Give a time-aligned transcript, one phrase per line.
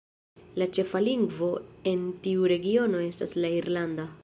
[0.61, 1.51] La ĉefa lingvo
[1.93, 4.11] en tiu regiono estas la irlanda.